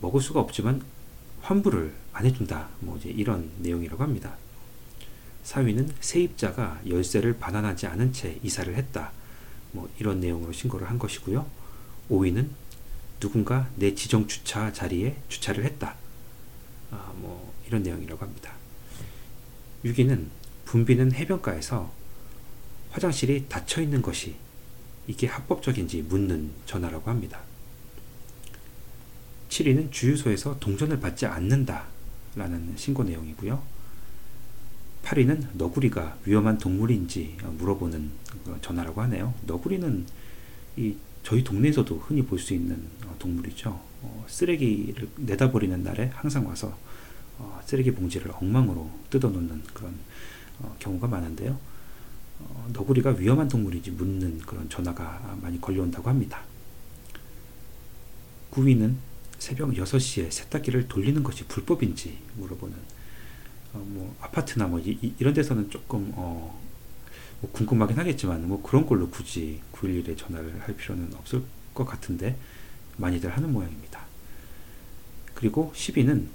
먹을 0.00 0.20
수가 0.20 0.40
없지만 0.40 0.82
환불을 1.42 1.92
안 2.12 2.26
해준다. 2.26 2.68
뭐 2.80 2.96
이제 2.96 3.08
이런 3.10 3.50
내용이라고 3.58 4.02
합니다. 4.02 4.36
4위는 5.44 5.90
세입자가 6.00 6.82
열쇠를 6.88 7.38
반환하지 7.38 7.86
않은 7.88 8.12
채 8.12 8.38
이사를 8.42 8.74
했다. 8.74 9.12
뭐 9.72 9.88
이런 9.98 10.20
내용으로 10.20 10.52
신고를 10.52 10.88
한 10.88 10.98
것이고요. 10.98 11.46
5위는 12.10 12.48
누군가 13.18 13.68
내 13.76 13.94
지정 13.94 14.26
주차 14.26 14.72
자리에 14.72 15.16
주차를 15.28 15.64
했다. 15.64 15.96
아, 16.90 17.12
뭐 17.16 17.52
이런 17.66 17.82
내용이라고 17.82 18.24
합니다. 18.24 18.52
6위는 19.84 20.26
붐비는 20.64 21.12
해변가에서 21.12 21.92
화장실이 22.90 23.46
닫혀 23.48 23.80
있는 23.82 24.02
것이 24.02 24.36
이게 25.06 25.26
합법적인지 25.26 26.02
묻는 26.02 26.52
전화라고 26.66 27.10
합니다. 27.10 27.40
7위는 29.52 29.92
주유소에서 29.92 30.58
동전을 30.58 30.98
받지 30.98 31.26
않는다 31.26 31.84
라는 32.34 32.72
신고 32.76 33.04
내용이고요. 33.04 33.62
8위는 35.04 35.48
너구리가 35.54 36.16
위험한 36.24 36.56
동물인지 36.56 37.36
물어보는 37.58 38.10
전화라고 38.62 39.02
하네요. 39.02 39.34
너구리는 39.44 40.06
이 40.76 40.96
저희 41.22 41.44
동네에서도 41.44 41.98
흔히 41.98 42.22
볼 42.22 42.38
수 42.38 42.54
있는 42.54 42.82
어, 43.04 43.14
동물이죠. 43.18 43.78
어, 44.02 44.24
쓰레기를 44.26 45.08
내다버리는 45.16 45.82
날에 45.82 46.10
항상 46.14 46.46
와서 46.46 46.76
어, 47.38 47.60
쓰레기 47.64 47.92
봉지를 47.92 48.32
엉망으로 48.32 48.90
뜯어놓는 49.10 49.62
그런 49.74 49.94
어, 50.60 50.74
경우가 50.78 51.08
많은데요. 51.08 51.58
어, 52.40 52.70
너구리가 52.72 53.10
위험한 53.10 53.48
동물인지 53.48 53.90
묻는 53.90 54.38
그런 54.38 54.68
전화가 54.70 55.36
많이 55.42 55.60
걸려온다고 55.60 56.08
합니다. 56.08 56.42
9위는 58.52 58.94
새벽 59.42 59.70
6시에 59.70 60.30
세탁기를 60.30 60.86
돌리는 60.86 61.20
것이 61.24 61.42
불법인지 61.46 62.16
물어보는 62.36 62.76
어, 63.72 63.84
뭐 63.88 64.14
아파트나 64.20 64.68
뭐 64.68 64.78
이, 64.78 65.12
런 65.18 65.34
데서는 65.34 65.68
조금 65.68 66.12
어, 66.14 66.62
뭐 67.40 67.50
궁금하긴 67.50 67.98
하겠지만 67.98 68.46
뭐 68.46 68.62
그런 68.62 68.86
걸로 68.86 69.10
굳이 69.10 69.60
911에 69.72 70.16
전화를 70.16 70.60
할 70.60 70.76
필요는 70.76 71.12
없을 71.14 71.42
것 71.74 71.84
같은데 71.84 72.38
많이들 72.98 73.36
하는 73.36 73.52
모양입니다. 73.52 74.06
그리고 75.34 75.72
10위는 75.74 76.26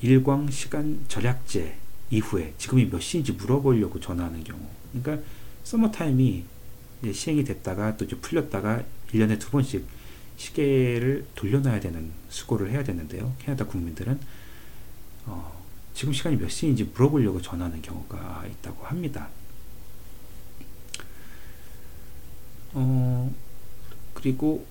일광 0.00 0.50
시간 0.50 1.04
절약제 1.06 1.76
이후에 2.10 2.54
지금이 2.58 2.90
몇 2.90 3.00
시인지 3.00 3.30
물어보려고 3.30 4.00
전화하는 4.00 4.42
경우. 4.42 4.60
그러니까 4.92 5.24
서머타임이 5.62 6.46
시행이 7.12 7.44
됐다가 7.44 7.96
또 7.96 8.06
이제 8.06 8.16
풀렸다가 8.16 8.82
1년에 9.12 9.38
두 9.38 9.50
번씩 9.50 9.86
시계를 10.36 11.26
돌려놔야 11.34 11.80
되는 11.80 12.12
수고를 12.28 12.70
해야 12.70 12.84
되는데요. 12.84 13.34
캐나다 13.38 13.64
국민들은 13.66 14.20
어, 15.26 15.62
지금 15.94 16.12
시간이 16.12 16.36
몇 16.36 16.48
시인지 16.48 16.84
물어보려고 16.84 17.40
전화하는 17.40 17.80
경우가 17.82 18.44
있다고 18.46 18.84
합니다. 18.84 19.28
어, 22.74 23.34
그리고 24.14 24.66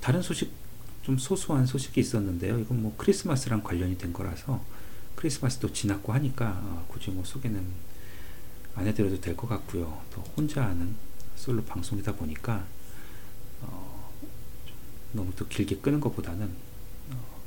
다른 0.00 0.22
소식 0.22 0.50
좀 1.02 1.16
소소한 1.18 1.66
소식이 1.66 2.00
있었는데요. 2.00 2.58
이건 2.58 2.82
뭐 2.82 2.94
크리스마스랑 2.96 3.62
관련이 3.62 3.96
된 3.96 4.12
거라서 4.12 4.62
크리스마스도 5.14 5.72
지났고 5.72 6.12
하니까 6.12 6.60
어, 6.62 6.84
굳이 6.88 7.10
뭐 7.10 7.24
소개는 7.24 7.64
안 8.74 8.86
해드려도 8.86 9.20
될 9.20 9.36
것 9.36 9.48
같고요. 9.48 10.02
또 10.14 10.20
혼자 10.36 10.62
하는 10.66 10.94
솔로 11.36 11.64
방송이다 11.64 12.14
보니까 12.16 12.66
어, 13.62 14.10
너무 15.12 15.32
또 15.36 15.46
길게 15.46 15.76
끄는 15.78 16.00
것보다는 16.00 16.50
어, 17.12 17.40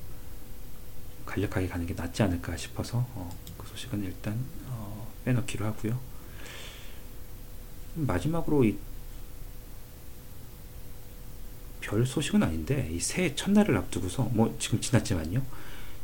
간략하게 1.26 1.68
가는 1.68 1.86
게 1.86 1.94
낫지 1.94 2.24
않을까 2.24 2.58
싶어서 2.58 3.06
어, 3.16 3.36
그 3.58 3.68
소식은 3.68 4.04
일단 4.04 4.38
어, 4.68 5.12
빼놓기로 5.26 5.66
하고요. 5.66 6.00
마지막으로 7.96 8.64
이 8.66 8.90
별 11.90 12.06
소식은 12.06 12.44
아닌데 12.44 12.88
이 12.92 13.00
새해 13.00 13.34
첫날을 13.34 13.76
앞두고서 13.76 14.30
뭐 14.32 14.56
지금 14.60 14.80
지났지만요. 14.80 15.42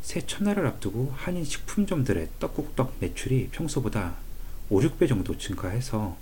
새해 0.02 0.26
첫날을 0.26 0.65
앞두고 0.65 1.13
한인 1.15 1.44
식품점들의 1.46 2.28
떡국떡 2.39 2.96
매출이 3.00 3.50
평소보다 3.52 4.15
5, 4.70 4.80
6배 4.80 5.08
정도 5.08 5.38
증가해서 5.38 6.18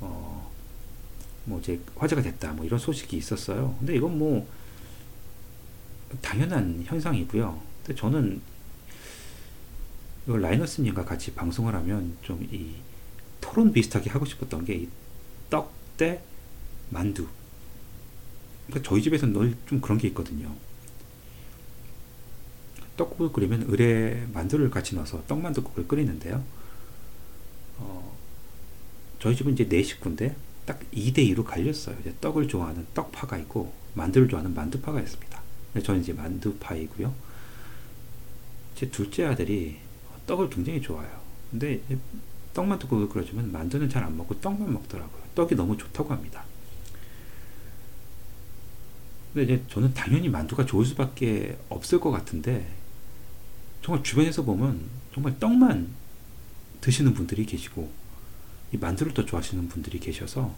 어, 0.00 0.41
뭐 1.44 1.58
이제 1.60 1.80
화제가 1.96 2.22
됐다 2.22 2.52
뭐 2.52 2.64
이런 2.64 2.78
소식이 2.78 3.16
있었어요. 3.16 3.74
근데 3.78 3.96
이건 3.96 4.18
뭐 4.18 4.46
당연한 6.20 6.82
현상이고요. 6.86 7.60
근데 7.84 7.98
저는 7.98 8.40
라이너스님과 10.26 11.04
같이 11.04 11.32
방송을 11.34 11.74
하면 11.74 12.16
좀 12.22 12.46
이 12.52 12.74
토론 13.40 13.72
비슷하게 13.72 14.10
하고 14.10 14.24
싶었던 14.24 14.64
게 14.64 14.86
떡 15.50 15.72
대 15.98 16.22
만두. 16.90 17.26
그러니까 18.66 18.88
저희 18.88 19.02
집에서는 19.02 19.34
늘 19.34 19.54
좀 19.66 19.80
그런 19.80 19.98
게 19.98 20.08
있거든요. 20.08 20.54
떡국을 22.96 23.32
끓이면 23.32 23.70
을에 23.72 24.26
만두를 24.32 24.70
같이 24.70 24.94
넣어서 24.94 25.22
떡만두국을 25.26 25.86
끓이는데요. 25.88 26.42
어, 27.78 28.16
저희 29.18 29.34
집은 29.36 29.52
이제 29.54 29.68
네 29.68 29.82
식구인데 29.82 30.34
딱 30.64 30.80
2대2로 30.92 31.44
갈렸어요. 31.44 31.96
이제 32.00 32.14
떡을 32.20 32.48
좋아하는 32.48 32.86
떡파가 32.94 33.36
있고 33.38 33.72
만두를 33.94 34.28
좋아하는 34.28 34.54
만두파가 34.54 35.00
있습니다. 35.00 35.42
저는 35.82 36.00
이제 36.00 36.12
만두파이고요. 36.12 37.14
제 38.74 38.90
둘째 38.90 39.24
아들이 39.24 39.78
떡을 40.26 40.50
굉장히 40.50 40.80
좋아해요. 40.80 41.20
근데 41.50 41.80
떡만두국을 42.54 43.08
끓여주면 43.08 43.50
만두는 43.52 43.88
잘 43.88 44.04
안 44.04 44.16
먹고 44.16 44.40
떡만 44.40 44.72
먹더라고요. 44.72 45.22
떡이 45.34 45.54
너무 45.54 45.76
좋다고 45.76 46.10
합니다. 46.12 46.44
근데 49.32 49.54
이제 49.54 49.64
저는 49.68 49.94
당연히 49.94 50.28
만두가 50.28 50.66
좋을 50.66 50.84
수밖에 50.84 51.56
없을 51.70 51.98
것 51.98 52.10
같은데 52.10 52.68
정말 53.82 54.04
주변에서 54.04 54.42
보면 54.42 54.80
정말 55.14 55.38
떡만 55.38 55.88
드시는 56.82 57.14
분들이 57.14 57.46
계시고 57.46 57.90
이 58.72 58.76
만두를 58.76 59.14
더 59.14 59.24
좋아하시는 59.24 59.68
분들이 59.68 59.98
계셔서 59.98 60.54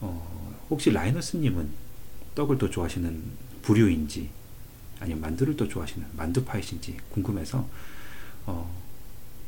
어, 0.00 0.56
혹시 0.68 0.90
라이너스님은 0.90 1.70
떡을 2.34 2.58
더 2.58 2.70
좋아하시는 2.70 3.22
부류인지 3.62 4.30
아니면 4.98 5.20
만두를 5.20 5.56
더 5.56 5.68
좋아하시는 5.68 6.06
만두파이신지 6.12 6.96
궁금해서 7.10 7.68
어, 8.46 8.80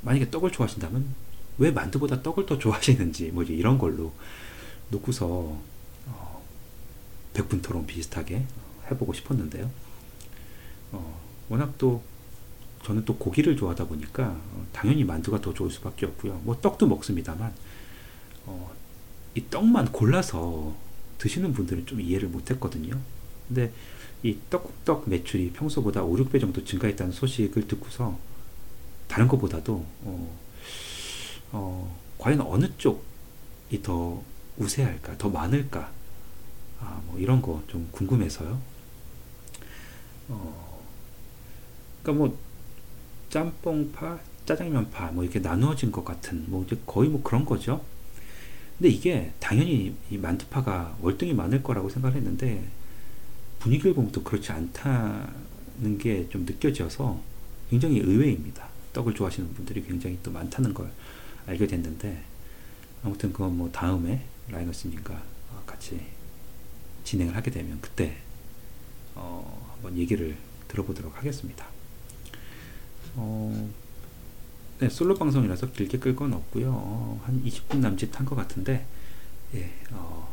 만약에 0.02 0.30
떡을 0.30 0.52
좋아하신다면 0.52 1.14
왜 1.58 1.70
만두보다 1.70 2.22
떡을 2.22 2.46
더 2.46 2.58
좋아하시는지 2.58 3.30
뭐 3.32 3.42
이런 3.42 3.78
걸로 3.78 4.12
놓고서 4.90 5.26
어, 6.06 6.42
백분 7.34 7.62
토론 7.62 7.86
비슷하게 7.86 8.44
해보고 8.90 9.12
싶었는데요. 9.12 9.70
어, 10.92 11.20
워낙 11.48 11.74
또 11.78 12.02
저는 12.84 13.04
또 13.04 13.16
고기를 13.16 13.56
좋아하다 13.56 13.86
보니까 13.86 14.28
어, 14.28 14.66
당연히 14.72 15.04
만두가 15.04 15.40
더 15.40 15.54
좋을 15.54 15.70
수밖에 15.70 16.06
없고요. 16.06 16.40
뭐 16.44 16.60
떡도 16.60 16.86
먹습니다만 16.88 17.52
어, 18.46 18.72
이 19.34 19.44
떡만 19.50 19.92
골라서 19.92 20.74
드시는 21.18 21.52
분들은 21.52 21.86
좀 21.86 22.00
이해를 22.00 22.28
못했거든요. 22.28 22.98
근데 23.48 23.72
이 24.22 24.36
떡국떡 24.50 25.08
매출이 25.08 25.52
평소보다 25.52 26.02
5, 26.02 26.16
6배 26.16 26.40
정도 26.40 26.64
증가했다는 26.64 27.12
소식을 27.12 27.66
듣고서 27.68 28.18
다른 29.08 29.28
것보다도 29.28 29.84
어, 30.02 30.38
어, 31.52 31.98
과연 32.18 32.40
어느 32.42 32.66
쪽이 32.78 33.82
더 33.82 34.22
우세할까, 34.58 35.18
더 35.18 35.28
많을까, 35.28 35.90
아, 36.80 37.00
뭐 37.06 37.18
이런 37.18 37.40
거 37.42 37.62
좀 37.68 37.88
궁금해서요. 37.92 38.60
어, 40.28 40.82
그러니까 42.02 42.24
뭐 42.26 42.38
짬뽕파, 43.30 44.18
짜장면파 44.46 45.12
뭐 45.12 45.24
이렇게 45.24 45.38
나누어진 45.40 45.90
것 45.92 46.04
같은 46.04 46.44
뭐 46.48 46.64
이제 46.64 46.78
거의 46.86 47.08
뭐 47.08 47.22
그런 47.22 47.44
거죠. 47.44 47.84
근데 48.82 48.96
이게 48.96 49.30
당연히 49.38 49.94
이 50.10 50.18
만두파가 50.18 50.96
월등히 51.00 51.32
많을 51.34 51.62
거라고 51.62 51.88
생각을 51.88 52.16
했는데 52.16 52.66
분위기를 53.60 53.94
보면 53.94 54.10
또 54.10 54.24
그렇지 54.24 54.50
않다는 54.50 55.98
게 55.98 56.28
좀 56.30 56.44
느껴져서 56.44 57.22
굉장히 57.70 58.00
의외입니다. 58.00 58.66
떡을 58.92 59.14
좋아하시는 59.14 59.54
분들이 59.54 59.84
굉장히 59.84 60.18
또 60.24 60.32
많다는 60.32 60.74
걸 60.74 60.90
알게 61.46 61.68
됐는데 61.68 62.24
아무튼 63.04 63.32
그건 63.32 63.56
뭐 63.56 63.70
다음에 63.70 64.24
라이너스님과 64.48 65.22
같이 65.64 66.00
진행을 67.04 67.36
하게 67.36 67.52
되면 67.52 67.78
그때 67.80 68.16
어 69.14 69.70
한번 69.74 69.96
얘기를 69.96 70.36
들어보도록 70.66 71.16
하겠습니다. 71.16 71.68
어 73.14 73.70
네, 74.82 74.88
솔로 74.88 75.14
방송이라서 75.14 75.70
길게 75.70 75.98
끌 75.98 76.16
건 76.16 76.32
없고요. 76.32 76.72
어, 76.74 77.20
한 77.24 77.40
20분 77.44 77.78
남짓 77.78 78.18
한 78.18 78.26
것 78.26 78.34
같은데, 78.34 78.84
예, 79.54 79.72
어, 79.92 80.32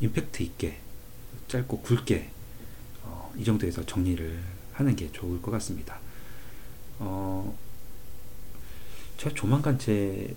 임팩트 0.00 0.42
있게, 0.42 0.78
짧고 1.46 1.82
굵게, 1.82 2.28
어, 3.04 3.32
이 3.36 3.44
정도에서 3.44 3.86
정리를 3.86 4.42
하는 4.72 4.96
게 4.96 5.12
좋을 5.12 5.40
것 5.40 5.52
같습니다. 5.52 6.00
어, 6.98 7.56
제가 9.16 9.34
조만간 9.36 9.78
제 9.78 10.34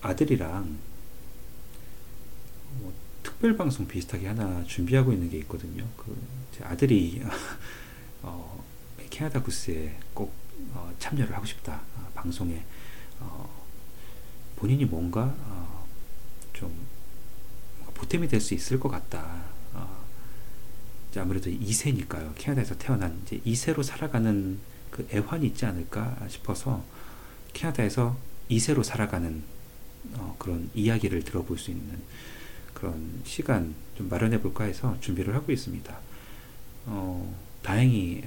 아들이랑 0.00 0.78
뭐 2.80 2.92
특별 3.22 3.56
방송 3.56 3.86
비슷하게 3.88 4.28
하나 4.28 4.62
준비하고 4.64 5.12
있는 5.12 5.30
게 5.30 5.38
있거든요. 5.38 5.84
그 5.96 6.14
제 6.52 6.62
아들이 6.64 7.22
어, 8.22 8.62
캐나다 9.08 9.42
구스에 9.42 9.98
꼭 10.12 10.34
어, 10.74 10.92
참여를 10.98 11.34
하고 11.34 11.44
싶다. 11.46 11.80
어, 11.96 12.10
방송에 12.14 12.64
어, 13.20 13.48
본인이 14.56 14.84
뭔가 14.84 15.34
어, 15.46 15.86
좀 16.52 16.72
보탬이 17.94 18.28
될 18.28 18.40
수 18.40 18.54
있을 18.54 18.78
것 18.80 18.88
같다. 18.88 19.44
어, 19.74 20.04
아무래도 21.18 21.50
2세니까요. 21.50 22.32
캐나다에서 22.36 22.76
태어난 22.78 23.20
이제 23.24 23.40
2세로 23.44 23.82
살아가는 23.82 24.58
그 24.90 25.06
애환이 25.12 25.46
있지 25.48 25.66
않을까 25.66 26.16
싶어서 26.28 26.84
캐나다에서 27.52 28.16
2세로 28.50 28.82
살아가는 28.82 29.42
어, 30.14 30.36
그런 30.38 30.70
이야기를 30.74 31.22
들어볼 31.24 31.58
수 31.58 31.70
있는 31.70 31.98
그런 32.74 33.20
시간 33.24 33.74
좀 33.96 34.08
마련해 34.08 34.40
볼까 34.40 34.64
해서 34.64 34.96
준비를 35.00 35.34
하고 35.34 35.52
있습니다. 35.52 35.96
어, 36.86 37.36
다행히 37.62 38.22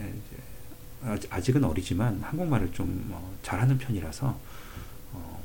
아직은 1.30 1.64
어리지만 1.64 2.22
한국말을 2.22 2.72
좀 2.72 3.10
어, 3.12 3.36
잘하는 3.44 3.78
편이라서 3.78 4.40
어, 5.14 5.44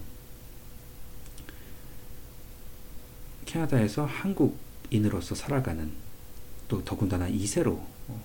캐나다에서 3.44 4.07
한국인으로서 4.07 5.35
살아가는 5.35 5.90
또 6.68 6.85
더군다나 6.85 7.29
2세로 7.29 7.79
어, 8.09 8.25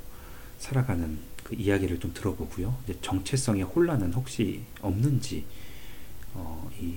살아가는 0.59 1.17
그 1.43 1.55
이야기를 1.55 1.99
좀 1.99 2.13
들어보고요. 2.13 2.77
이제 2.85 2.97
정체성의 3.01 3.63
혼란은 3.63 4.13
혹시 4.13 4.63
없는지 4.81 5.45
어, 6.33 6.69
이 6.79 6.95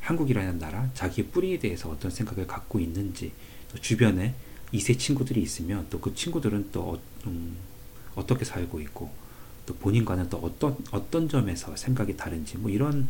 한국이라는 0.00 0.58
나라 0.58 0.88
자기의 0.94 1.28
뿌리에 1.28 1.58
대해서 1.58 1.90
어떤 1.90 2.10
생각을 2.10 2.46
갖고 2.46 2.80
있는지 2.80 3.32
또 3.70 3.78
주변에 3.78 4.34
2세 4.72 4.98
친구들이 4.98 5.42
있으면 5.42 5.86
또 5.90 6.00
그 6.00 6.14
친구들은 6.14 6.70
또 6.72 6.92
어, 6.92 7.00
음, 7.26 7.56
어떻게 8.14 8.44
살고 8.44 8.80
있고 8.80 9.10
또 9.70 9.76
본인과는 9.76 10.28
또 10.28 10.38
어떤 10.38 10.76
어떤 10.90 11.28
점에서 11.28 11.76
생각이 11.76 12.16
다른지 12.16 12.58
뭐 12.58 12.68
이런 12.68 13.06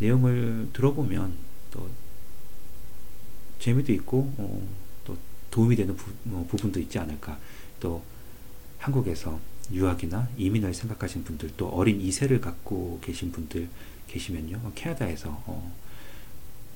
내용을 0.00 0.68
들어보면 0.74 1.32
또 1.70 1.88
재미도 3.58 3.90
있고 3.94 4.30
어, 4.36 4.68
또 5.06 5.16
도움이 5.50 5.76
되는 5.76 5.96
부, 5.96 6.12
뭐 6.24 6.46
부분도 6.46 6.78
있지 6.80 6.98
않을까. 6.98 7.38
또 7.80 8.02
한국에서 8.76 9.40
유학이나 9.72 10.28
이민을 10.36 10.74
생각하신 10.74 11.24
분들 11.24 11.52
또 11.56 11.68
어린 11.68 12.02
2세를 12.02 12.42
갖고 12.42 13.00
계신 13.02 13.32
분들 13.32 13.66
계시면요. 14.08 14.72
캐나다에서 14.74 15.42
어, 15.46 15.74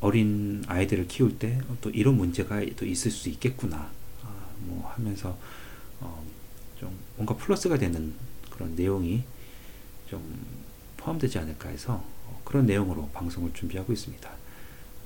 어린 0.01 0.65
아이들을 0.67 1.07
키울 1.07 1.39
때 1.39 1.61
또 1.83 1.91
이런 1.91 2.17
문제가 2.17 2.65
또 2.77 2.87
있을 2.87 3.11
수 3.11 3.29
있겠구나. 3.29 3.91
아, 4.25 4.47
뭐 4.61 4.91
하면서 4.95 5.37
어, 6.01 6.25
좀 6.81 6.99
뭔가 7.17 7.37
플러스가 7.37 7.77
되는 7.77 8.15
그런 8.63 8.77
내용이 8.77 9.25
좀 10.09 10.23
포함되지 10.97 11.37
않을까 11.41 11.69
해서 11.69 11.95
어, 12.27 12.41
그런 12.45 12.65
내용으로 12.65 13.09
방송을 13.09 13.53
준비하고 13.53 13.93
있습니다. 13.93 14.31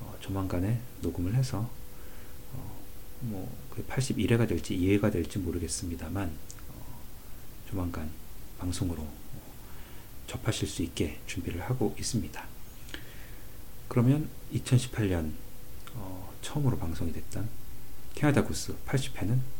어, 0.00 0.14
조만간에 0.20 0.78
녹음을 1.00 1.34
해서 1.34 1.70
어, 2.52 2.76
뭐 3.20 3.50
81회가 3.88 4.46
될지 4.46 4.76
2회가 4.76 5.10
될지 5.10 5.38
모르겠습니다만 5.38 6.28
어, 6.68 7.00
조만간 7.70 8.10
방송으로 8.58 9.00
어, 9.00 9.52
접하실 10.26 10.68
수 10.68 10.82
있게 10.82 11.18
준비를 11.26 11.62
하고 11.62 11.94
있습니다. 11.98 12.44
그러면 13.88 14.28
2018년 14.52 15.32
어, 15.94 16.30
처음으로 16.42 16.76
방송이 16.76 17.10
됐던 17.14 17.48
캐나다 18.14 18.44
구스 18.44 18.76
80회는 18.86 19.56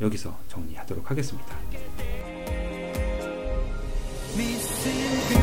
여기서 0.00 0.38
정리하도록 0.48 1.10
하겠습니다. 1.10 2.35
me 4.36 4.58
sinto 4.58 5.35